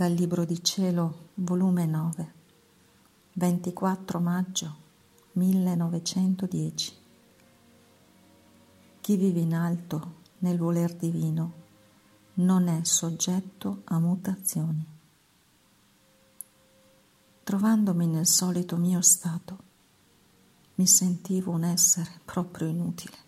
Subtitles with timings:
[0.00, 2.32] dal Libro di Cielo, volume 9,
[3.34, 4.76] 24 maggio
[5.32, 6.96] 1910.
[9.02, 11.52] Chi vive in alto nel voler divino
[12.36, 14.86] non è soggetto a mutazioni.
[17.42, 19.58] Trovandomi nel solito mio stato,
[20.76, 23.18] mi sentivo un essere proprio inutile.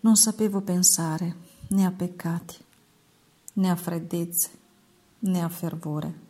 [0.00, 1.36] Non sapevo pensare
[1.68, 2.56] né a peccati
[3.52, 4.58] né a freddezze
[5.20, 6.26] né a fervore.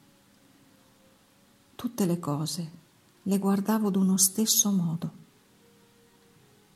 [1.74, 2.70] Tutte le cose
[3.22, 5.12] le guardavo d'uno stesso modo.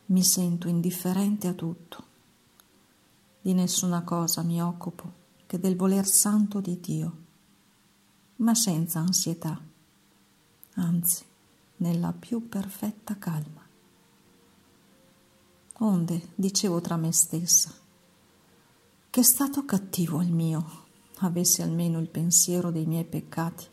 [0.06, 2.04] Mi sento indifferente a tutto.
[3.40, 7.16] Di nessuna cosa mi occupo che del voler santo di Dio,
[8.36, 9.60] ma senza ansietà,
[10.74, 11.24] anzi
[11.76, 13.60] nella più perfetta calma.
[15.78, 17.72] Onde dicevo tra me stessa,
[19.10, 20.81] che stato cattivo il mio
[21.26, 23.66] avessi almeno il pensiero dei miei peccati.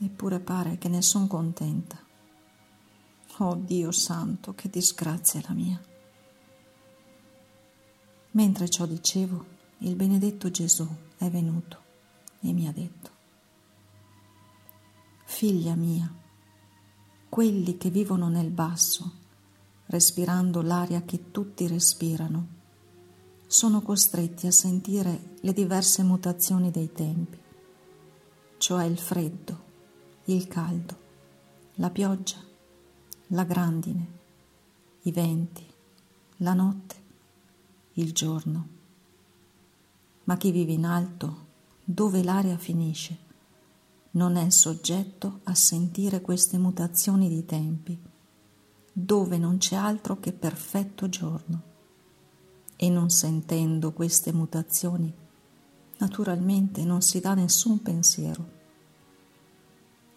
[0.00, 1.98] Eppure pare che ne son contenta.
[3.38, 5.80] Oh Dio santo, che disgrazia la mia.
[8.32, 9.44] Mentre ciò dicevo,
[9.78, 11.80] il benedetto Gesù è venuto
[12.40, 13.10] e mi ha detto,
[15.24, 16.12] Figlia mia,
[17.28, 19.12] quelli che vivono nel basso,
[19.86, 22.60] respirando l'aria che tutti respirano,
[23.52, 27.38] sono costretti a sentire le diverse mutazioni dei tempi,
[28.56, 29.60] cioè il freddo,
[30.24, 30.96] il caldo,
[31.74, 32.38] la pioggia,
[33.26, 34.06] la grandine,
[35.02, 35.66] i venti,
[36.38, 36.94] la notte,
[37.92, 38.68] il giorno.
[40.24, 41.46] Ma chi vive in alto,
[41.84, 43.18] dove l'aria finisce,
[44.12, 48.00] non è soggetto a sentire queste mutazioni di tempi,
[48.90, 51.70] dove non c'è altro che perfetto giorno
[52.82, 55.14] e non sentendo queste mutazioni,
[55.98, 58.50] naturalmente non si dà nessun pensiero.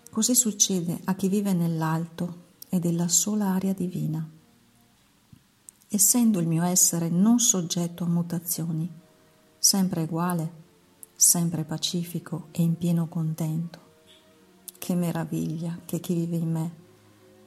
[0.10, 4.28] Così succede a chi vive nell'alto e della sola aria divina.
[5.88, 8.92] Essendo il mio essere non soggetto a mutazioni,
[9.60, 10.52] sempre uguale,
[11.14, 13.80] sempre pacifico e in pieno contento.
[14.76, 16.72] Che meraviglia che chi vive in me,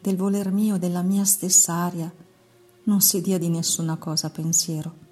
[0.01, 2.15] del voler mio, della mia stessa aria,
[2.85, 5.07] non si dia di nessuna cosa pensiero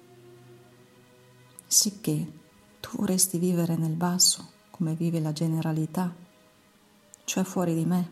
[1.67, 2.31] sicché
[2.79, 6.13] tu vorresti vivere nel basso come vive la generalità,
[7.25, 8.09] cioè fuori di me,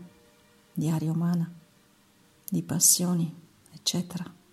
[0.74, 1.50] di aria umana,
[2.50, 3.34] di passioni,
[3.72, 4.44] eccetera.